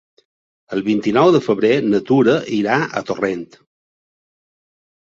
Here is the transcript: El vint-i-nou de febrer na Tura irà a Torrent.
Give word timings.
El 0.77 0.81
vint-i-nou 0.87 1.29
de 1.35 1.41
febrer 1.49 1.71
na 1.91 2.01
Tura 2.09 2.35
irà 2.61 2.81
a 2.83 3.05
Torrent. 3.13 3.49